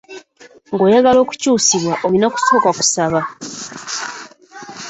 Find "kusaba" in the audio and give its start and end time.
2.77-3.19